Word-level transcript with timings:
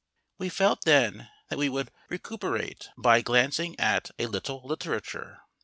We 0.39 0.49
felt 0.49 0.81
then 0.85 1.29
that 1.49 1.59
we 1.59 1.69
would 1.69 1.91
recuperate 2.09 2.89
by 2.97 3.21
glancing 3.21 3.79
at 3.79 4.09
a 4.17 4.25
little 4.25 4.63
literature. 4.65 5.41